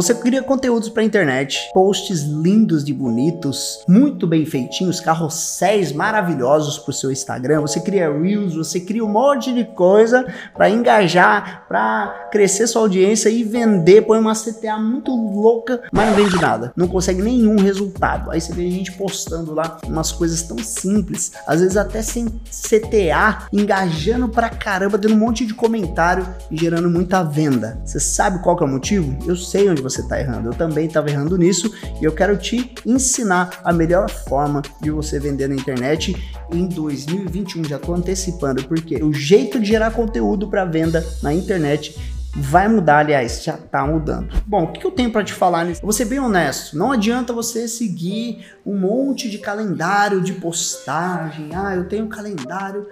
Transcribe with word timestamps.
Você 0.00 0.14
cria 0.14 0.42
conteúdos 0.42 0.88
para 0.88 1.04
internet, 1.04 1.70
posts 1.74 2.22
lindos 2.22 2.88
e 2.88 2.92
bonitos, 2.94 3.84
muito 3.86 4.26
bem 4.26 4.46
feitinhos, 4.46 4.98
carrosséis 4.98 5.92
maravilhosos 5.92 6.78
para 6.78 6.90
o 6.90 6.94
seu 6.94 7.12
Instagram. 7.12 7.60
Você 7.60 7.82
cria 7.82 8.10
reels, 8.10 8.54
você 8.54 8.80
cria 8.80 9.04
um 9.04 9.08
monte 9.08 9.52
de 9.52 9.62
coisa 9.62 10.26
para 10.54 10.70
engajar, 10.70 11.66
para 11.68 12.28
crescer 12.32 12.66
sua 12.66 12.80
audiência 12.80 13.28
e 13.28 13.44
vender. 13.44 14.00
Põe 14.06 14.18
uma 14.18 14.32
CTA 14.32 14.78
muito 14.78 15.14
louca, 15.14 15.82
mas 15.92 16.08
não 16.08 16.14
vende 16.14 16.40
nada, 16.40 16.72
não 16.74 16.88
consegue 16.88 17.20
nenhum 17.20 17.58
resultado. 17.58 18.30
Aí 18.30 18.40
você 18.40 18.54
vê 18.54 18.70
gente 18.70 18.92
postando 18.92 19.52
lá 19.52 19.76
umas 19.86 20.10
coisas 20.10 20.40
tão 20.40 20.56
simples, 20.60 21.32
às 21.46 21.60
vezes 21.60 21.76
até 21.76 22.00
sem 22.00 22.26
CTA, 22.26 23.48
engajando 23.52 24.30
pra 24.30 24.48
caramba, 24.48 24.96
dando 24.96 25.14
um 25.14 25.18
monte 25.18 25.44
de 25.44 25.52
comentário 25.52 26.26
e 26.50 26.56
gerando 26.56 26.88
muita 26.88 27.22
venda. 27.22 27.78
Você 27.84 28.00
sabe 28.00 28.42
qual 28.42 28.56
que 28.56 28.62
é 28.62 28.66
o 28.66 28.70
motivo? 28.70 29.14
Eu 29.26 29.36
sei 29.36 29.68
onde 29.68 29.82
você 29.82 29.89
está 29.98 30.20
errando. 30.20 30.48
Eu 30.48 30.54
também 30.54 30.86
estava 30.86 31.10
errando 31.10 31.36
nisso 31.36 31.74
e 32.00 32.04
eu 32.04 32.12
quero 32.12 32.36
te 32.36 32.72
ensinar 32.86 33.60
a 33.64 33.72
melhor 33.72 34.08
forma 34.08 34.62
de 34.80 34.90
você 34.90 35.18
vender 35.18 35.48
na 35.48 35.54
internet 35.54 36.16
em 36.52 36.66
2021. 36.66 37.64
Já 37.64 37.76
estou 37.76 37.94
antecipando 37.94 38.64
porque 38.64 39.02
o 39.02 39.12
jeito 39.12 39.58
de 39.58 39.66
gerar 39.66 39.90
conteúdo 39.90 40.48
para 40.48 40.64
venda 40.64 41.04
na 41.22 41.34
internet 41.34 41.96
vai 42.34 42.68
mudar, 42.68 42.98
aliás, 42.98 43.42
já 43.42 43.56
tá 43.56 43.84
mudando. 43.86 44.28
Bom, 44.46 44.64
o 44.64 44.72
que 44.72 44.86
eu 44.86 44.90
tenho 44.90 45.10
para 45.10 45.24
te 45.24 45.32
falar 45.32 45.64
nisso? 45.64 45.80
vou 45.82 45.92
ser 45.92 46.04
bem 46.04 46.20
honesto, 46.20 46.76
não 46.76 46.92
adianta 46.92 47.32
você 47.32 47.66
seguir 47.66 48.46
um 48.64 48.78
monte 48.78 49.28
de 49.28 49.38
calendário 49.38 50.20
de 50.20 50.34
postagem. 50.34 51.50
Ah, 51.54 51.74
eu 51.74 51.88
tenho 51.88 52.04
um 52.04 52.08
calendário 52.08 52.86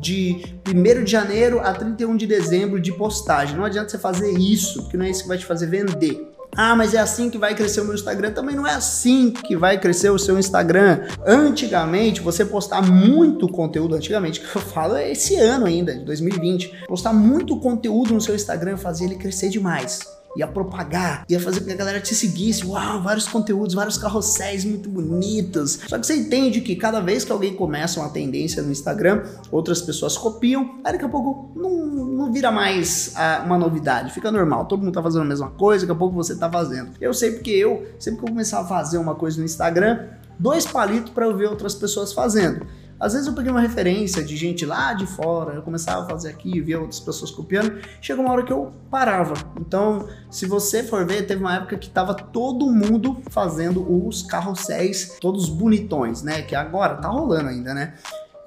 de 0.00 0.58
1 0.68 1.04
de 1.04 1.10
janeiro 1.10 1.60
a 1.60 1.72
31 1.72 2.16
de 2.16 2.26
dezembro 2.26 2.80
de 2.80 2.92
postagem. 2.92 3.56
Não 3.56 3.64
adianta 3.64 3.88
você 3.88 3.98
fazer 3.98 4.32
isso, 4.38 4.82
porque 4.82 4.96
não 4.96 5.04
é 5.04 5.10
isso 5.10 5.22
que 5.22 5.28
vai 5.28 5.38
te 5.38 5.46
fazer 5.46 5.66
vender. 5.66 6.33
Ah, 6.56 6.74
mas 6.76 6.94
é 6.94 6.98
assim 6.98 7.30
que 7.30 7.38
vai 7.38 7.54
crescer 7.54 7.80
o 7.80 7.84
meu 7.84 7.94
Instagram. 7.94 8.32
Também 8.32 8.54
não 8.54 8.66
é 8.66 8.74
assim 8.74 9.30
que 9.30 9.56
vai 9.56 9.78
crescer 9.78 10.10
o 10.10 10.18
seu 10.18 10.38
Instagram. 10.38 11.00
Antigamente, 11.26 12.20
você 12.20 12.44
postar 12.44 12.82
muito 12.82 13.48
conteúdo, 13.48 13.94
antigamente, 13.94 14.40
que 14.44 14.56
eu 14.56 14.62
falo 14.62 14.96
é 14.96 15.10
esse 15.10 15.36
ano 15.36 15.66
ainda, 15.66 15.94
de 15.94 16.04
2020, 16.04 16.86
postar 16.86 17.12
muito 17.12 17.58
conteúdo 17.58 18.14
no 18.14 18.20
seu 18.20 18.34
Instagram 18.34 18.76
fazia 18.76 19.06
ele 19.06 19.16
crescer 19.16 19.48
demais 19.48 20.00
ia 20.36 20.46
propagar, 20.46 21.24
ia 21.28 21.40
fazer 21.40 21.60
com 21.60 21.66
que 21.66 21.72
a 21.72 21.76
galera 21.76 22.00
te 22.00 22.14
seguisse. 22.14 22.66
Uau, 22.66 23.02
vários 23.02 23.26
conteúdos, 23.28 23.74
vários 23.74 23.96
carrosséis 23.96 24.64
muito 24.64 24.88
bonitos. 24.88 25.80
Só 25.86 25.98
que 25.98 26.06
você 26.06 26.16
entende 26.16 26.60
que 26.60 26.76
cada 26.76 27.00
vez 27.00 27.24
que 27.24 27.32
alguém 27.32 27.54
começa 27.54 28.00
uma 28.00 28.08
tendência 28.08 28.62
no 28.62 28.72
Instagram, 28.72 29.24
outras 29.50 29.80
pessoas 29.80 30.16
copiam, 30.16 30.80
aí 30.84 30.92
daqui 30.92 31.04
a 31.04 31.08
pouco 31.08 31.52
não, 31.54 31.83
não 32.14 32.32
vira 32.32 32.50
mais 32.50 33.12
ah, 33.16 33.42
uma 33.44 33.58
novidade, 33.58 34.12
fica 34.12 34.30
normal. 34.30 34.66
Todo 34.66 34.82
mundo 34.82 34.94
tá 34.94 35.02
fazendo 35.02 35.22
a 35.22 35.26
mesma 35.26 35.50
coisa, 35.50 35.84
daqui 35.84 35.96
a 35.96 35.98
pouco 35.98 36.14
você 36.14 36.36
tá 36.36 36.50
fazendo. 36.50 36.92
Eu 37.00 37.12
sei 37.12 37.32
porque 37.32 37.50
eu, 37.50 37.86
sempre 37.98 38.20
que 38.20 38.26
eu 38.26 38.32
começar 38.32 38.60
a 38.60 38.64
fazer 38.64 38.98
uma 38.98 39.14
coisa 39.14 39.38
no 39.38 39.44
Instagram, 39.44 40.08
dois 40.38 40.66
palitos 40.66 41.12
para 41.12 41.26
eu 41.26 41.36
ver 41.36 41.48
outras 41.48 41.74
pessoas 41.74 42.12
fazendo. 42.12 42.66
Às 42.98 43.12
vezes 43.12 43.26
eu 43.26 43.34
peguei 43.34 43.50
uma 43.50 43.60
referência 43.60 44.22
de 44.22 44.36
gente 44.36 44.64
lá 44.64 44.94
de 44.94 45.04
fora, 45.04 45.54
eu 45.54 45.62
começava 45.62 46.04
a 46.04 46.08
fazer 46.08 46.30
aqui, 46.30 46.60
via 46.60 46.80
outras 46.80 47.00
pessoas 47.00 47.30
copiando, 47.30 47.80
chegou 48.00 48.24
uma 48.24 48.32
hora 48.32 48.44
que 48.44 48.52
eu 48.52 48.72
parava. 48.90 49.34
Então, 49.60 50.08
se 50.30 50.46
você 50.46 50.82
for 50.82 51.04
ver, 51.04 51.26
teve 51.26 51.40
uma 51.40 51.56
época 51.56 51.76
que 51.76 51.90
tava 51.90 52.14
todo 52.14 52.70
mundo 52.70 53.20
fazendo 53.30 54.06
os 54.06 54.22
carrosséis, 54.22 55.18
todos 55.20 55.48
bonitões, 55.48 56.22
né? 56.22 56.42
Que 56.42 56.54
agora 56.54 56.94
tá 56.94 57.08
rolando 57.08 57.48
ainda, 57.48 57.74
né? 57.74 57.94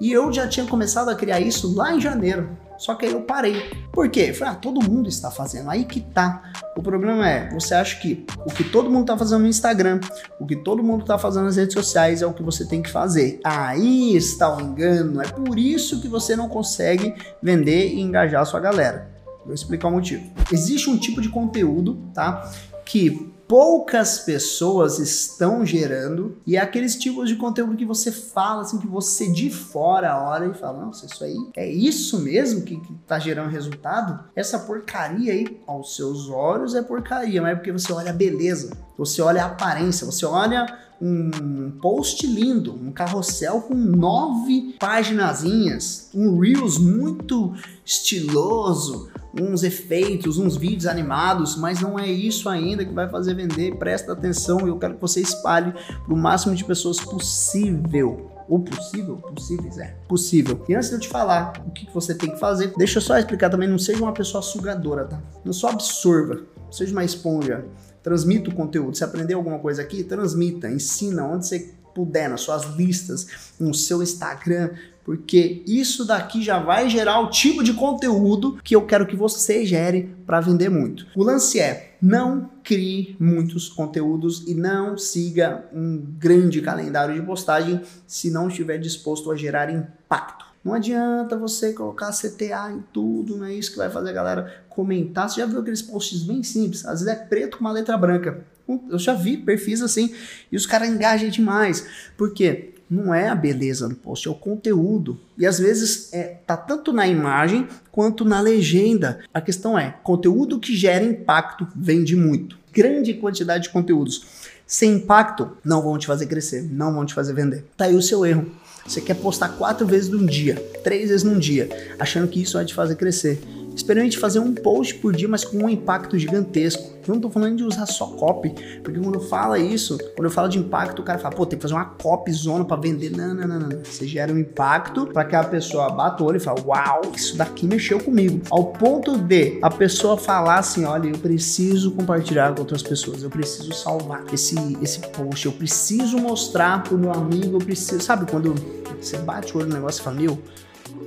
E 0.00 0.10
eu 0.10 0.32
já 0.32 0.48
tinha 0.48 0.64
começado 0.64 1.08
a 1.08 1.14
criar 1.14 1.40
isso 1.40 1.74
lá 1.74 1.92
em 1.92 2.00
janeiro. 2.00 2.56
Só 2.78 2.94
que 2.94 3.04
aí 3.04 3.12
eu 3.12 3.22
parei. 3.22 3.70
Por 3.92 4.08
quê? 4.08 4.32
Falei, 4.32 4.54
ah, 4.54 4.56
todo 4.56 4.82
mundo 4.82 5.08
está 5.08 5.30
fazendo. 5.30 5.68
Aí 5.68 5.84
que 5.84 6.00
tá. 6.00 6.52
O 6.76 6.82
problema 6.82 7.28
é, 7.28 7.50
você 7.52 7.74
acha 7.74 7.98
que 7.98 8.24
o 8.46 8.50
que 8.50 8.62
todo 8.62 8.88
mundo 8.88 9.02
está 9.02 9.18
fazendo 9.18 9.42
no 9.42 9.48
Instagram, 9.48 10.00
o 10.40 10.46
que 10.46 10.56
todo 10.56 10.82
mundo 10.82 11.02
está 11.02 11.18
fazendo 11.18 11.44
nas 11.44 11.56
redes 11.56 11.74
sociais 11.74 12.22
é 12.22 12.26
o 12.26 12.32
que 12.32 12.42
você 12.42 12.64
tem 12.66 12.80
que 12.80 12.88
fazer. 12.88 13.40
Aí 13.44 14.16
está 14.16 14.56
o 14.56 14.60
engano. 14.60 15.20
É 15.20 15.26
por 15.26 15.58
isso 15.58 16.00
que 16.00 16.08
você 16.08 16.36
não 16.36 16.48
consegue 16.48 17.14
vender 17.42 17.88
e 17.88 18.00
engajar 18.00 18.42
a 18.42 18.44
sua 18.44 18.60
galera. 18.60 19.10
Vou 19.44 19.54
explicar 19.54 19.88
o 19.88 19.92
motivo. 19.92 20.22
Existe 20.52 20.88
um 20.88 20.96
tipo 20.96 21.20
de 21.20 21.28
conteúdo, 21.28 21.98
tá? 22.14 22.50
Que 22.84 23.32
poucas 23.48 24.18
pessoas 24.18 24.98
estão 24.98 25.64
gerando 25.64 26.36
e 26.46 26.56
é 26.56 26.60
aqueles 26.60 26.94
tipos 26.94 27.30
de 27.30 27.36
conteúdo 27.36 27.76
que 27.76 27.86
você 27.86 28.12
fala, 28.12 28.60
assim, 28.60 28.78
que 28.78 28.86
você 28.86 29.32
de 29.32 29.50
fora 29.50 30.22
olha 30.22 30.46
e 30.46 30.54
fala, 30.54 30.84
nossa, 30.84 31.06
isso 31.06 31.24
aí 31.24 31.34
é 31.56 31.66
isso 31.66 32.20
mesmo 32.20 32.62
que, 32.62 32.78
que 32.78 32.94
tá 33.06 33.18
gerando 33.18 33.48
resultado? 33.48 34.22
Essa 34.36 34.58
porcaria 34.58 35.32
aí, 35.32 35.60
aos 35.66 35.96
seus 35.96 36.28
olhos 36.28 36.74
é 36.74 36.82
porcaria, 36.82 37.40
mas 37.40 37.52
é 37.52 37.54
porque 37.54 37.72
você 37.72 37.90
olha 37.90 38.10
a 38.10 38.14
beleza, 38.14 38.76
você 38.98 39.22
olha 39.22 39.42
a 39.42 39.46
aparência, 39.46 40.04
você 40.04 40.26
olha 40.26 40.66
um 41.00 41.70
post 41.80 42.26
lindo, 42.26 42.74
um 42.74 42.92
carrossel 42.92 43.62
com 43.62 43.74
nove 43.74 44.74
paginazinhas, 44.78 46.10
um 46.12 46.38
Reels 46.38 46.76
muito 46.76 47.54
estiloso, 47.84 49.08
uns 49.38 49.62
efeitos, 49.62 50.38
uns 50.38 50.56
vídeos 50.56 50.86
animados, 50.86 51.56
mas 51.56 51.80
não 51.80 51.98
é 51.98 52.06
isso 52.06 52.48
ainda 52.48 52.84
que 52.84 52.92
vai 52.92 53.08
fazer 53.08 53.34
vender. 53.34 53.76
Presta 53.76 54.12
atenção 54.12 54.66
e 54.66 54.70
eu 54.70 54.78
quero 54.78 54.94
que 54.94 55.00
você 55.00 55.20
espalhe 55.20 55.72
para 55.72 56.14
o 56.14 56.16
máximo 56.16 56.54
de 56.54 56.64
pessoas 56.64 56.98
possível. 57.00 58.30
Ou 58.48 58.60
possível? 58.60 59.16
Possíveis, 59.16 59.76
é. 59.76 59.94
Possível. 60.08 60.64
E 60.68 60.74
antes 60.74 60.88
de 60.88 60.94
eu 60.94 61.00
te 61.00 61.08
falar 61.08 61.52
o 61.66 61.70
que 61.70 61.86
você 61.92 62.14
tem 62.14 62.30
que 62.30 62.38
fazer, 62.38 62.72
deixa 62.78 62.98
eu 62.98 63.02
só 63.02 63.18
explicar 63.18 63.50
também, 63.50 63.68
não 63.68 63.78
seja 63.78 64.02
uma 64.02 64.12
pessoa 64.12 64.42
sugadora, 64.42 65.04
tá? 65.04 65.20
Não 65.44 65.52
só 65.52 65.68
absorva, 65.68 66.40
seja 66.70 66.92
uma 66.92 67.04
esponja. 67.04 67.66
Transmita 68.02 68.48
o 68.48 68.54
conteúdo. 68.54 68.96
Se 68.96 69.04
aprender 69.04 69.34
alguma 69.34 69.58
coisa 69.58 69.82
aqui, 69.82 70.02
transmita, 70.02 70.70
ensina 70.70 71.26
onde 71.26 71.46
você 71.46 71.74
puder, 71.98 72.30
nas 72.30 72.42
suas 72.42 72.76
listas, 72.76 73.26
no 73.58 73.74
seu 73.74 74.00
Instagram, 74.00 74.70
porque 75.04 75.64
isso 75.66 76.04
daqui 76.04 76.44
já 76.44 76.60
vai 76.60 76.88
gerar 76.88 77.18
o 77.18 77.28
tipo 77.28 77.64
de 77.64 77.72
conteúdo 77.72 78.60
que 78.62 78.76
eu 78.76 78.86
quero 78.86 79.04
que 79.04 79.16
você 79.16 79.66
gere 79.66 80.14
para 80.24 80.40
vender 80.40 80.68
muito. 80.68 81.06
O 81.16 81.24
lance 81.24 81.58
é 81.58 81.96
não 82.00 82.50
crie 82.62 83.16
muitos 83.18 83.68
conteúdos 83.68 84.46
e 84.46 84.54
não 84.54 84.96
siga 84.96 85.64
um 85.74 86.00
grande 86.18 86.60
calendário 86.60 87.16
de 87.16 87.26
postagem 87.26 87.80
se 88.06 88.30
não 88.30 88.46
estiver 88.46 88.78
disposto 88.78 89.32
a 89.32 89.36
gerar 89.36 89.72
impacto. 89.72 90.46
Não 90.62 90.74
adianta 90.74 91.36
você 91.36 91.72
colocar 91.72 92.12
CTA 92.12 92.70
em 92.70 92.84
tudo, 92.92 93.36
não 93.36 93.46
é 93.46 93.54
isso 93.54 93.72
que 93.72 93.78
vai 93.78 93.90
fazer 93.90 94.10
a 94.10 94.12
galera 94.12 94.64
comentar. 94.68 95.28
Você 95.28 95.40
já 95.40 95.46
viu 95.46 95.58
aqueles 95.58 95.82
posts 95.82 96.22
bem 96.22 96.44
simples? 96.44 96.84
Às 96.84 97.00
vezes 97.00 97.08
é 97.08 97.16
preto 97.16 97.58
com 97.58 97.64
uma 97.64 97.72
letra 97.72 97.96
branca. 97.96 98.44
Eu 98.90 98.98
já 98.98 99.14
vi 99.14 99.36
perfis 99.36 99.82
assim 99.82 100.14
e 100.52 100.56
os 100.56 100.66
caras 100.66 100.88
engajam 100.88 101.28
demais. 101.28 101.86
Por 102.16 102.32
quê? 102.32 102.74
não 102.90 103.12
é 103.12 103.28
a 103.28 103.34
beleza 103.34 103.88
do 103.88 103.94
post, 103.94 104.26
é 104.26 104.30
o 104.30 104.34
conteúdo. 104.34 105.20
E 105.36 105.46
às 105.46 105.58
vezes 105.58 106.12
é, 106.12 106.38
tá 106.46 106.56
tanto 106.56 106.92
na 106.92 107.06
imagem 107.06 107.68
quanto 107.92 108.24
na 108.24 108.40
legenda. 108.40 109.20
A 109.32 109.40
questão 109.40 109.78
é, 109.78 109.94
conteúdo 110.02 110.58
que 110.58 110.74
gera 110.74 111.04
impacto 111.04 111.68
vende 111.76 112.16
muito. 112.16 112.58
Grande 112.72 113.14
quantidade 113.14 113.64
de 113.64 113.70
conteúdos 113.70 114.24
sem 114.66 114.96
impacto 114.96 115.50
não 115.64 115.82
vão 115.82 115.96
te 115.96 116.06
fazer 116.06 116.26
crescer, 116.26 116.62
não 116.62 116.92
vão 116.92 117.06
te 117.06 117.14
fazer 117.14 117.32
vender. 117.32 117.64
Tá 117.76 117.86
aí 117.86 117.94
o 117.94 118.02
seu 118.02 118.24
erro. 118.24 118.46
Você 118.86 119.00
quer 119.00 119.14
postar 119.14 119.48
quatro 119.50 119.86
vezes 119.86 120.08
num 120.08 120.24
dia, 120.24 120.54
três 120.82 121.08
vezes 121.10 121.22
num 121.22 121.38
dia, 121.38 121.68
achando 121.98 122.28
que 122.28 122.40
isso 122.40 122.56
vai 122.56 122.64
te 122.64 122.72
fazer 122.72 122.96
crescer. 122.96 123.38
Experimente 123.78 124.18
fazer 124.18 124.40
um 124.40 124.52
post 124.52 124.96
por 124.96 125.14
dia, 125.14 125.28
mas 125.28 125.44
com 125.44 125.58
um 125.58 125.68
impacto 125.68 126.18
gigantesco. 126.18 126.98
Eu 127.06 127.14
não 127.14 127.20
tô 127.20 127.30
falando 127.30 127.56
de 127.56 127.62
usar 127.62 127.86
só 127.86 128.06
copy, 128.06 128.52
porque 128.82 128.98
quando 128.98 129.20
fala 129.20 129.56
isso, 129.56 129.96
quando 130.16 130.24
eu 130.24 130.30
falo 130.32 130.48
de 130.48 130.58
impacto, 130.58 130.98
o 131.00 131.04
cara 131.04 131.16
fala, 131.16 131.32
pô, 131.32 131.46
tem 131.46 131.56
que 131.56 131.62
fazer 131.62 131.74
uma 131.74 131.84
copy 131.84 132.32
zona 132.32 132.64
para 132.64 132.76
vender. 132.76 133.10
Não, 133.16 133.32
não, 133.32 133.46
não, 133.46 133.60
não. 133.60 133.84
Você 133.84 134.04
gera 134.04 134.32
um 134.32 134.38
impacto 134.38 135.06
para 135.06 135.24
que 135.24 135.36
a 135.36 135.44
pessoa 135.44 135.90
bata 135.90 136.24
o 136.24 136.26
olho 136.26 136.38
e 136.38 136.40
fala, 136.40 136.60
uau, 136.66 137.02
isso 137.14 137.36
daqui 137.36 137.68
mexeu 137.68 138.00
comigo. 138.00 138.42
Ao 138.50 138.64
ponto 138.64 139.16
de 139.16 139.60
a 139.62 139.70
pessoa 139.70 140.18
falar 140.18 140.58
assim, 140.58 140.84
olha, 140.84 141.10
eu 141.10 141.18
preciso 141.18 141.92
compartilhar 141.92 142.52
com 142.54 142.62
outras 142.62 142.82
pessoas, 142.82 143.22
eu 143.22 143.30
preciso 143.30 143.72
salvar 143.72 144.24
esse, 144.32 144.56
esse 144.82 144.98
post, 144.98 145.46
eu 145.46 145.52
preciso 145.52 146.18
mostrar 146.18 146.82
pro 146.82 146.98
meu 146.98 147.12
amigo, 147.12 147.58
eu 147.58 147.64
preciso. 147.64 148.00
Sabe 148.00 148.28
quando 148.28 148.56
você 149.00 149.18
bate 149.18 149.56
o 149.56 149.60
olho 149.60 149.68
no 149.68 149.74
negócio 149.76 150.00
e 150.00 150.04
fala, 150.04 150.16
meu, 150.16 150.36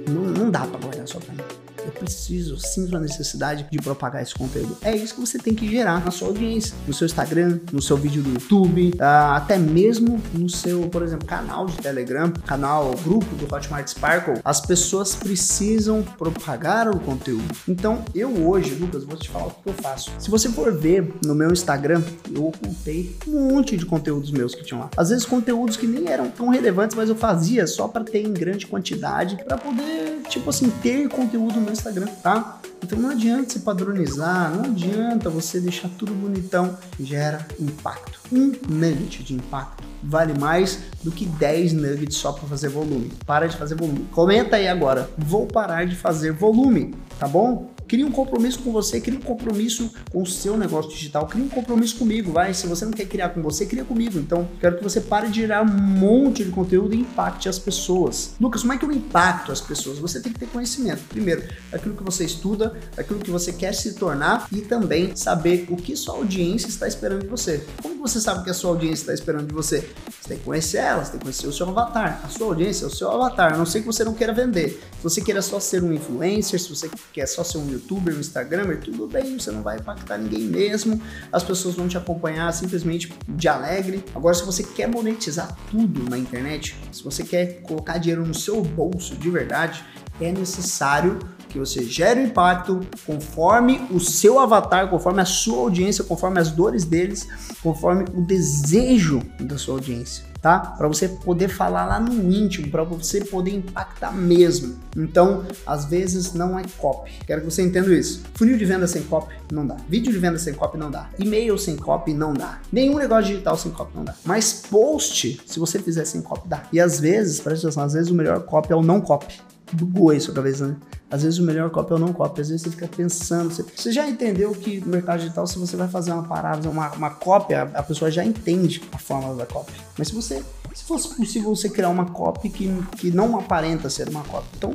não, 0.07 0.21
não 0.21 0.49
dá 0.49 0.61
pra 0.61 0.79
guardar 0.79 1.05
só 1.05 1.19
pra 1.19 1.33
mim 1.33 1.60
eu 1.85 1.91
preciso, 1.91 2.57
sinto 2.57 2.95
a 2.95 2.99
necessidade 2.99 3.67
de 3.69 3.77
propagar 3.79 4.21
esse 4.21 4.33
conteúdo. 4.33 4.77
É 4.81 4.95
isso 4.95 5.15
que 5.15 5.21
você 5.21 5.37
tem 5.37 5.53
que 5.53 5.69
gerar 5.69 6.03
na 6.03 6.11
sua 6.11 6.27
audiência, 6.29 6.75
no 6.87 6.93
seu 6.93 7.05
Instagram, 7.05 7.59
no 7.71 7.81
seu 7.81 7.97
vídeo 7.97 8.21
do 8.21 8.31
YouTube, 8.31 8.93
uh, 8.95 9.33
até 9.33 9.57
mesmo 9.57 10.21
no 10.33 10.49
seu, 10.49 10.87
por 10.89 11.03
exemplo, 11.03 11.27
canal 11.27 11.65
de 11.65 11.77
Telegram, 11.77 12.31
canal, 12.45 12.91
grupo 13.03 13.35
do 13.35 13.53
Hotmart 13.53 13.87
Sparkle. 13.87 14.35
As 14.43 14.61
pessoas 14.61 15.15
precisam 15.15 16.03
propagar 16.17 16.89
o 16.89 16.99
conteúdo. 16.99 17.55
Então, 17.67 18.03
eu 18.13 18.47
hoje, 18.47 18.73
Lucas, 18.75 19.03
vou 19.03 19.17
te 19.17 19.29
falar 19.29 19.47
o 19.47 19.51
que 19.51 19.69
eu 19.69 19.73
faço. 19.73 20.11
Se 20.19 20.29
você 20.29 20.49
for 20.49 20.73
ver 20.73 21.13
no 21.25 21.35
meu 21.35 21.51
Instagram, 21.51 22.01
eu 22.33 22.47
ocultei 22.47 23.15
um 23.27 23.49
monte 23.49 23.77
de 23.77 23.85
conteúdos 23.85 24.31
meus 24.31 24.53
que 24.55 24.63
tinham 24.63 24.81
lá. 24.81 24.89
Às 24.95 25.09
vezes 25.09 25.25
conteúdos 25.25 25.77
que 25.77 25.87
nem 25.87 26.07
eram 26.07 26.29
tão 26.29 26.49
relevantes, 26.49 26.95
mas 26.95 27.09
eu 27.09 27.15
fazia 27.15 27.65
só 27.67 27.87
para 27.87 28.03
ter 28.03 28.21
em 28.25 28.33
grande 28.33 28.67
quantidade, 28.67 29.43
para 29.43 29.57
poder, 29.57 30.21
tipo 30.29 30.49
assim, 30.49 30.69
ter 30.81 31.07
conteúdo 31.09 31.59
no 31.59 31.71
Instagram, 31.81 32.07
tá? 32.21 32.59
Então 32.83 32.97
não 32.97 33.09
adianta 33.09 33.51
se 33.51 33.59
padronizar, 33.59 34.53
não 34.55 34.65
adianta 34.65 35.29
você 35.29 35.59
deixar 35.59 35.89
tudo 35.97 36.13
bonitão, 36.13 36.77
gera 36.99 37.45
impacto. 37.59 38.19
Um 38.31 38.53
nugget 38.69 39.23
de 39.23 39.33
impacto 39.33 39.83
vale 40.03 40.37
mais 40.37 40.79
do 41.03 41.11
que 41.11 41.25
10 41.25 41.73
nuggets 41.73 42.15
só 42.17 42.31
para 42.31 42.47
fazer 42.47 42.69
volume. 42.69 43.11
Para 43.25 43.47
de 43.47 43.57
fazer 43.57 43.75
volume. 43.75 44.07
Comenta 44.11 44.55
aí 44.55 44.67
agora, 44.67 45.09
vou 45.17 45.47
parar 45.47 45.85
de 45.85 45.95
fazer 45.95 46.31
volume, 46.31 46.95
tá 47.19 47.27
bom? 47.27 47.71
Cria 47.91 48.07
um 48.07 48.11
compromisso 48.11 48.59
com 48.59 48.71
você, 48.71 49.01
cria 49.01 49.19
um 49.19 49.21
compromisso 49.21 49.91
com 50.09 50.21
o 50.21 50.25
seu 50.25 50.55
negócio 50.55 50.89
digital, 50.89 51.27
cria 51.27 51.43
um 51.43 51.49
compromisso 51.49 51.97
comigo, 51.97 52.31
vai. 52.31 52.53
Se 52.53 52.65
você 52.65 52.85
não 52.85 52.93
quer 52.93 53.05
criar 53.05 53.27
com 53.27 53.41
você, 53.41 53.65
cria 53.65 53.83
comigo. 53.83 54.17
Então, 54.17 54.47
quero 54.61 54.77
que 54.77 54.83
você 54.85 55.01
pare 55.01 55.27
de 55.27 55.41
gerar 55.41 55.61
um 55.61 55.65
monte 55.65 56.45
de 56.45 56.51
conteúdo 56.51 56.95
e 56.95 57.01
impacte 57.01 57.49
as 57.49 57.59
pessoas. 57.59 58.31
Lucas, 58.39 58.61
como 58.61 58.71
é 58.71 58.77
que 58.77 58.85
eu 58.85 58.91
impacto 58.93 59.51
as 59.51 59.59
pessoas? 59.59 59.99
Você 59.99 60.21
tem 60.21 60.31
que 60.31 60.39
ter 60.39 60.45
conhecimento. 60.45 61.01
Primeiro, 61.09 61.43
daquilo 61.69 61.93
que 61.93 62.01
você 62.01 62.23
estuda, 62.23 62.73
daquilo 62.95 63.19
que 63.19 63.29
você 63.29 63.51
quer 63.51 63.73
se 63.73 63.95
tornar 63.95 64.47
e 64.53 64.61
também 64.61 65.13
saber 65.13 65.67
o 65.69 65.75
que 65.75 65.93
sua 65.97 66.15
audiência 66.15 66.69
está 66.69 66.87
esperando 66.87 67.23
de 67.23 67.27
você. 67.27 67.61
Como 67.83 67.99
você 67.99 68.21
sabe 68.21 68.39
o 68.39 68.43
que 68.45 68.51
a 68.51 68.53
sua 68.53 68.69
audiência 68.69 69.01
está 69.03 69.13
esperando 69.13 69.47
de 69.47 69.53
você? 69.53 69.79
Você 70.21 70.29
tem 70.29 70.37
que 70.37 70.45
conhecer 70.45 70.77
ela, 70.77 71.03
você 71.03 71.11
tem 71.11 71.19
que 71.19 71.25
conhecer 71.25 71.47
o 71.47 71.51
seu 71.51 71.67
avatar. 71.67 72.21
A 72.23 72.29
sua 72.29 72.47
audiência 72.47 72.85
é 72.85 72.87
o 72.87 72.89
seu 72.89 73.11
avatar, 73.11 73.53
a 73.53 73.57
não 73.57 73.65
sei 73.65 73.81
que 73.81 73.87
você 73.87 74.05
não 74.05 74.13
queira 74.13 74.31
vender. 74.31 74.81
Se 74.95 75.03
você 75.03 75.19
queira 75.19 75.41
só 75.41 75.59
ser 75.59 75.83
um 75.83 75.91
influencer, 75.91 76.57
se 76.57 76.69
você 76.69 76.89
quer 77.11 77.25
só 77.25 77.43
ser 77.43 77.57
um 77.57 77.69
youtuber, 77.69 77.80
um 77.91 78.19
instagramer, 78.19 78.79
tudo 78.79 79.07
bem, 79.07 79.37
você 79.39 79.51
não 79.51 79.61
vai 79.61 79.77
impactar 79.77 80.17
ninguém 80.17 80.43
mesmo, 80.43 81.01
as 81.31 81.43
pessoas 81.43 81.75
vão 81.75 81.87
te 81.87 81.97
acompanhar 81.97 82.51
simplesmente 82.53 83.13
de 83.27 83.47
alegre. 83.47 84.03
Agora, 84.15 84.33
se 84.33 84.43
você 84.45 84.63
quer 84.63 84.87
monetizar 84.87 85.55
tudo 85.69 86.09
na 86.09 86.17
internet, 86.17 86.75
se 86.91 87.03
você 87.03 87.23
quer 87.23 87.61
colocar 87.61 87.97
dinheiro 87.97 88.25
no 88.25 88.33
seu 88.33 88.61
bolso 88.61 89.15
de 89.15 89.29
verdade, 89.29 89.83
é 90.19 90.31
necessário 90.31 91.19
que 91.49 91.59
você 91.59 91.83
gere 91.83 92.21
o 92.21 92.25
impacto 92.27 92.79
conforme 93.05 93.85
o 93.91 93.99
seu 93.99 94.39
avatar, 94.39 94.89
conforme 94.89 95.21
a 95.21 95.25
sua 95.25 95.57
audiência, 95.57 96.03
conforme 96.03 96.39
as 96.39 96.49
dores 96.51 96.85
deles, 96.85 97.27
conforme 97.61 98.05
o 98.13 98.21
desejo 98.21 99.21
da 99.39 99.57
sua 99.57 99.75
audiência 99.75 100.30
tá? 100.41 100.59
Para 100.59 100.87
você 100.87 101.07
poder 101.07 101.47
falar 101.47 101.85
lá 101.85 101.99
no 101.99 102.31
íntimo, 102.31 102.69
para 102.69 102.83
você 102.83 103.23
poder 103.23 103.51
impactar 103.51 104.11
mesmo. 104.11 104.75
Então, 104.97 105.45
às 105.65 105.85
vezes 105.85 106.33
não 106.33 106.57
é 106.57 106.63
copy. 106.77 107.11
Quero 107.25 107.41
que 107.41 107.45
você 107.45 107.61
entenda 107.61 107.93
isso. 107.93 108.23
Funil 108.33 108.57
de 108.57 108.65
venda 108.65 108.87
sem 108.87 109.03
copy 109.03 109.35
não 109.51 109.65
dá. 109.65 109.77
Vídeo 109.87 110.11
de 110.11 110.17
venda 110.17 110.39
sem 110.39 110.53
copy 110.53 110.77
não 110.77 110.89
dá. 110.89 111.09
E-mail 111.19 111.57
sem 111.57 111.75
copy 111.75 112.13
não 112.13 112.33
dá. 112.33 112.59
Nenhum 112.71 112.97
negócio 112.97 113.27
digital 113.27 113.57
sem 113.57 113.71
copy 113.71 113.95
não 113.95 114.03
dá. 114.03 114.15
Mas 114.25 114.63
post, 114.69 115.41
se 115.45 115.59
você 115.59 115.79
fizer 115.79 116.05
sem 116.05 116.21
copy, 116.21 116.47
dá. 116.47 116.63
E 116.73 116.79
às 116.79 116.99
vezes, 116.99 117.39
presta 117.39 117.67
atenção, 117.67 117.83
às 117.83 117.93
vezes 117.93 118.09
o 118.09 118.15
melhor 118.15 118.41
copy 118.43 118.73
é 118.73 118.75
o 118.75 118.81
não 118.81 118.99
copy. 118.99 119.39
Bugou 119.73 120.09
aí 120.09 120.19
sua 120.19 120.33
cabeça, 120.33 120.67
né? 120.67 120.75
Às 121.09 121.23
vezes 121.23 121.39
o 121.39 121.43
melhor 121.43 121.69
copy 121.69 121.91
é 121.93 121.95
o 121.95 121.99
não 121.99 122.13
copy. 122.13 122.41
Às 122.41 122.49
vezes 122.49 122.63
você 122.63 122.69
fica 122.71 122.87
pensando. 122.87 123.51
Você, 123.51 123.63
você 123.63 123.91
já 123.91 124.07
entendeu 124.07 124.51
que 124.51 124.79
no 124.81 124.87
mercado 124.87 125.19
digital, 125.19 125.45
se 125.45 125.59
você 125.59 125.75
vai 125.75 125.87
fazer 125.87 126.11
uma 126.11 126.23
parada, 126.23 126.69
uma, 126.69 126.91
uma 126.91 127.09
cópia, 127.09 127.63
a 127.73 127.83
pessoa 127.83 128.09
já 128.09 128.23
entende 128.23 128.81
a 128.91 128.97
forma 128.97 129.33
da 129.35 129.45
cópia. 129.45 129.75
Mas 129.97 130.09
se 130.09 130.15
você 130.15 130.43
se 130.73 130.83
fosse 130.83 131.15
possível 131.15 131.55
você 131.55 131.69
criar 131.69 131.89
uma 131.89 132.05
copy 132.05 132.49
que, 132.49 132.83
que 132.97 133.11
não 133.11 133.37
aparenta 133.37 133.89
ser 133.89 134.09
uma 134.09 134.23
copy. 134.23 134.47
Então, 134.57 134.73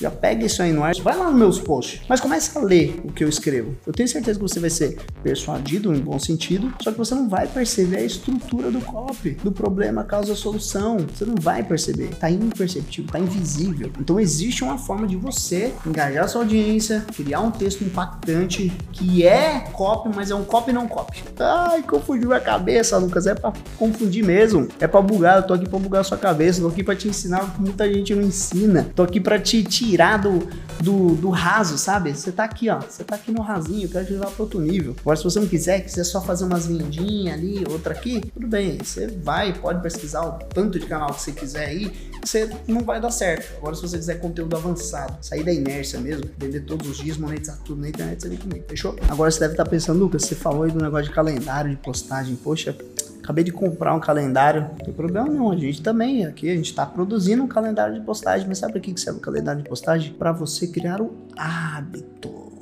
já 0.00 0.10
pega 0.10 0.44
isso 0.44 0.62
aí 0.62 0.72
no 0.72 0.82
ar, 0.82 0.94
vai 0.96 1.16
lá 1.16 1.30
nos 1.30 1.38
meus 1.38 1.60
posts, 1.60 2.02
mas 2.08 2.20
comece 2.20 2.56
a 2.56 2.60
ler 2.60 3.00
o 3.04 3.12
que 3.12 3.22
eu 3.22 3.28
escrevo. 3.28 3.76
Eu 3.86 3.92
tenho 3.92 4.08
certeza 4.08 4.38
que 4.38 4.42
você 4.42 4.58
vai 4.58 4.70
ser 4.70 4.98
persuadido 5.22 5.94
em 5.94 6.00
bom 6.00 6.18
sentido, 6.18 6.72
só 6.82 6.90
que 6.90 6.98
você 6.98 7.14
não 7.14 7.28
vai 7.28 7.46
perceber 7.46 7.98
a 7.98 8.02
estrutura 8.02 8.70
do 8.70 8.80
copy, 8.80 9.30
do 9.30 9.52
problema 9.52 10.04
causa 10.04 10.34
solução. 10.34 10.96
Você 11.14 11.24
não 11.24 11.36
vai 11.40 11.62
perceber, 11.62 12.08
tá 12.16 12.30
imperceptível, 12.30 13.10
tá 13.10 13.18
invisível. 13.18 13.90
Então 14.00 14.18
existe 14.18 14.64
uma 14.64 14.78
forma 14.78 15.06
de 15.06 15.16
você 15.16 15.72
engajar 15.86 16.28
sua 16.28 16.42
audiência, 16.42 17.04
criar 17.14 17.40
um 17.40 17.50
texto 17.50 17.84
impactante 17.84 18.72
que 18.92 19.24
é 19.24 19.60
copy, 19.72 20.10
mas 20.14 20.30
é 20.30 20.34
um 20.34 20.44
copy 20.44 20.72
não 20.72 20.88
copy. 20.88 21.22
Ai, 21.38 21.82
confundiu 21.82 22.32
a 22.32 22.40
cabeça, 22.40 22.98
Lucas, 22.98 23.26
é 23.26 23.34
para 23.34 23.52
confundir 23.78 24.24
mesmo, 24.24 24.68
é 24.80 24.86
para 24.86 25.00
bugar, 25.00 25.33
eu 25.36 25.42
tô 25.42 25.54
aqui 25.54 25.68
para 25.68 25.78
bugar 25.78 26.00
a 26.00 26.04
sua 26.04 26.18
cabeça, 26.18 26.60
tô 26.60 26.68
aqui 26.68 26.82
para 26.82 26.96
te 26.96 27.08
ensinar 27.08 27.44
o 27.44 27.50
que 27.50 27.60
muita 27.60 27.92
gente 27.92 28.14
não 28.14 28.22
ensina. 28.22 28.86
Tô 28.94 29.02
aqui 29.02 29.20
para 29.20 29.38
te, 29.38 29.62
tirar 29.62 30.18
do, 30.18 30.48
do, 30.80 31.14
do 31.14 31.30
raso, 31.30 31.78
sabe? 31.78 32.12
Você 32.12 32.32
tá 32.32 32.44
aqui, 32.44 32.68
ó. 32.68 32.80
Você 32.80 33.04
tá 33.04 33.14
aqui 33.16 33.32
no 33.32 33.42
rasinho, 33.42 33.84
eu 33.84 33.88
quero 33.88 34.06
te 34.06 34.12
levar 34.12 34.30
para 34.30 34.42
outro 34.42 34.60
nível. 34.60 34.94
Agora, 35.00 35.16
se 35.16 35.24
você 35.24 35.40
não 35.40 35.46
quiser, 35.46 35.80
quiser 35.80 36.04
só 36.04 36.20
fazer 36.20 36.44
umas 36.44 36.66
vendinhas 36.66 37.34
ali, 37.34 37.64
outra 37.70 37.94
aqui, 37.94 38.20
tudo 38.32 38.46
bem. 38.46 38.78
Você 38.78 39.06
vai, 39.06 39.52
pode 39.52 39.82
pesquisar 39.82 40.22
o 40.22 40.32
tanto 40.32 40.78
de 40.78 40.86
canal 40.86 41.12
que 41.12 41.20
você 41.20 41.32
quiser 41.32 41.66
aí, 41.66 41.92
você 42.22 42.50
não 42.66 42.80
vai 42.80 43.00
dar 43.00 43.10
certo. 43.10 43.56
Agora, 43.58 43.74
se 43.74 43.82
você 43.82 43.96
quiser 43.96 44.20
conteúdo 44.20 44.56
avançado, 44.56 45.16
sair 45.20 45.44
da 45.44 45.52
inércia 45.52 46.00
mesmo, 46.00 46.24
vender 46.38 46.60
todos 46.60 46.88
os 46.88 46.98
dias, 46.98 47.16
monetizar 47.16 47.58
tudo 47.64 47.80
na 47.80 47.88
internet, 47.88 48.22
você 48.22 48.28
vem 48.28 48.38
comigo, 48.38 48.64
fechou? 48.68 48.96
Agora 49.08 49.30
você 49.30 49.40
deve 49.40 49.54
estar 49.54 49.64
tá 49.64 49.70
pensando, 49.70 49.98
Lucas, 49.98 50.24
você 50.24 50.34
falou 50.34 50.64
aí 50.64 50.70
do 50.70 50.80
negócio 50.80 51.06
de 51.06 51.12
calendário, 51.12 51.70
de 51.70 51.76
postagem. 51.76 52.36
Poxa, 52.36 52.74
Acabei 53.24 53.42
de 53.42 53.52
comprar 53.52 53.94
um 53.94 54.00
calendário. 54.00 54.60
Não 54.60 54.74
tem 54.74 54.92
problema 54.92 55.26
não, 55.26 55.50
a 55.50 55.56
gente 55.56 55.80
também 55.80 56.26
aqui, 56.26 56.50
a 56.50 56.54
gente 56.54 56.66
está 56.66 56.84
produzindo 56.84 57.42
um 57.42 57.48
calendário 57.48 57.94
de 57.94 58.02
postagem. 58.02 58.46
Mas 58.46 58.58
sabe 58.58 58.74
para 58.74 58.82
que 58.82 59.00
serve 59.00 59.18
o 59.18 59.22
calendário 59.22 59.62
de 59.62 59.68
postagem? 59.68 60.12
Para 60.12 60.30
você 60.30 60.66
criar 60.66 61.00
o 61.00 61.10
hábito. 61.34 62.52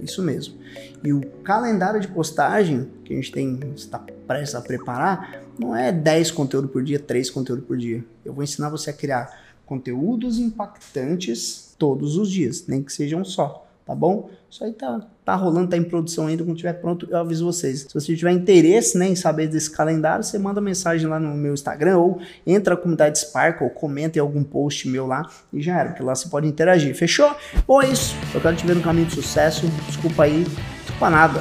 Isso 0.00 0.22
mesmo. 0.22 0.54
E 1.02 1.12
o 1.12 1.20
calendário 1.42 2.00
de 2.00 2.06
postagem 2.06 2.88
que 3.04 3.12
a 3.12 3.16
gente 3.16 3.32
tem 3.32 3.58
está 3.74 3.98
prestes 4.28 4.54
a 4.54 4.60
preparar 4.60 5.42
não 5.58 5.74
é 5.74 5.90
10 5.90 6.30
conteúdos 6.30 6.70
por 6.70 6.84
dia, 6.84 7.00
3 7.00 7.28
conteúdos 7.28 7.64
por 7.64 7.76
dia. 7.76 8.04
Eu 8.24 8.32
vou 8.32 8.44
ensinar 8.44 8.68
você 8.68 8.90
a 8.90 8.92
criar 8.92 9.40
conteúdos 9.64 10.38
impactantes 10.38 11.74
todos 11.76 12.16
os 12.16 12.30
dias, 12.30 12.64
nem 12.68 12.80
que 12.80 12.92
sejam 12.92 13.24
só 13.24 13.65
tá 13.86 13.94
bom? 13.94 14.28
Isso 14.50 14.64
aí 14.64 14.72
tá, 14.72 15.00
tá 15.24 15.34
rolando, 15.36 15.70
tá 15.70 15.76
em 15.76 15.84
produção 15.84 16.26
ainda, 16.26 16.42
quando 16.42 16.56
estiver 16.56 16.72
pronto 16.74 17.06
eu 17.08 17.16
aviso 17.16 17.44
vocês. 17.44 17.82
Se 17.82 17.94
você 17.94 18.16
tiver 18.16 18.32
interesse 18.32 18.98
né, 18.98 19.08
em 19.08 19.14
saber 19.14 19.46
desse 19.46 19.70
calendário, 19.70 20.24
você 20.24 20.38
manda 20.38 20.60
mensagem 20.60 21.06
lá 21.06 21.20
no 21.20 21.34
meu 21.34 21.54
Instagram 21.54 21.98
ou 21.98 22.18
entra 22.44 22.74
na 22.74 22.80
comunidade 22.80 23.20
Sparkle, 23.20 23.70
comenta 23.70 24.18
em 24.18 24.20
algum 24.20 24.42
post 24.42 24.88
meu 24.88 25.06
lá 25.06 25.30
e 25.52 25.62
já 25.62 25.78
era, 25.78 25.90
porque 25.90 26.02
lá 26.02 26.14
você 26.14 26.28
pode 26.28 26.48
interagir, 26.48 26.94
fechou? 26.96 27.34
Bom, 27.66 27.80
é 27.80 27.88
isso, 27.88 28.16
eu 28.34 28.40
quero 28.40 28.56
te 28.56 28.66
ver 28.66 28.74
no 28.74 28.82
caminho 28.82 29.06
de 29.06 29.14
sucesso, 29.14 29.68
desculpa 29.86 30.24
aí, 30.24 30.44
desculpa 30.80 31.08
nada, 31.08 31.40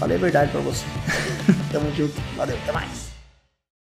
falei 0.00 0.16
a 0.16 0.20
verdade 0.20 0.50
pra 0.50 0.60
você. 0.60 0.84
Tamo 1.70 1.90
junto, 1.92 2.14
valeu, 2.36 2.56
até 2.56 2.72
mais. 2.72 3.03